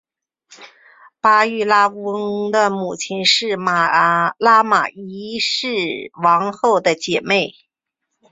[1.21, 7.53] 巴育拉翁的母亲是拉玛一世王后的姐妹。